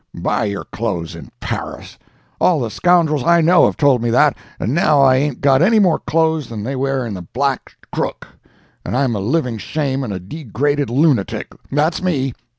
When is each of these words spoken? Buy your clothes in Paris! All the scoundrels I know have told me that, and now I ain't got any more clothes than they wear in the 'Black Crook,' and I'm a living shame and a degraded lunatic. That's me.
Buy 0.19 0.45
your 0.45 0.63
clothes 0.63 1.13
in 1.13 1.29
Paris! 1.39 1.99
All 2.39 2.59
the 2.59 2.71
scoundrels 2.71 3.23
I 3.23 3.39
know 3.39 3.67
have 3.67 3.77
told 3.77 4.01
me 4.01 4.09
that, 4.09 4.35
and 4.59 4.73
now 4.73 4.99
I 4.99 5.15
ain't 5.17 5.41
got 5.41 5.61
any 5.61 5.77
more 5.77 5.99
clothes 5.99 6.49
than 6.49 6.63
they 6.63 6.75
wear 6.75 7.05
in 7.05 7.13
the 7.13 7.21
'Black 7.21 7.75
Crook,' 7.91 8.27
and 8.83 8.97
I'm 8.97 9.15
a 9.15 9.19
living 9.19 9.59
shame 9.59 10.03
and 10.03 10.11
a 10.11 10.17
degraded 10.19 10.89
lunatic. 10.89 11.49
That's 11.71 12.01
me. 12.01 12.33